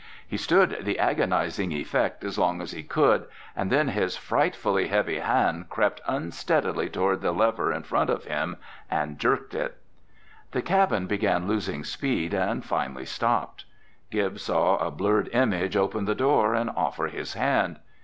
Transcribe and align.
He 0.27 0.35
stood 0.37 0.79
the 0.83 0.97
agonizing 0.97 1.71
effect 1.73 2.23
as 2.23 2.39
long 2.39 2.59
as 2.59 2.71
he 2.71 2.81
could, 2.81 3.27
and 3.55 3.71
then 3.71 3.89
his 3.89 4.17
frightfully 4.17 4.87
heavy 4.87 5.19
hand 5.19 5.69
crept 5.69 6.01
unsteadily 6.07 6.89
toward 6.89 7.21
the 7.21 7.31
lever 7.31 7.71
in 7.71 7.83
front 7.83 8.09
of 8.09 8.25
him 8.25 8.57
and 8.89 9.19
jerked 9.19 9.53
it. 9.53 9.77
The 10.53 10.63
cabin 10.63 11.05
began 11.05 11.45
losing 11.47 11.83
speed 11.83 12.33
and 12.33 12.65
finally 12.65 13.05
stopped. 13.05 13.65
Gib 14.09 14.39
saw 14.39 14.77
a 14.77 14.89
blurred 14.89 15.27
image 15.33 15.77
open 15.77 16.05
the 16.05 16.15
door 16.15 16.55
and 16.55 16.71
offer 16.71 17.05
his 17.05 17.35
hand. 17.35 17.77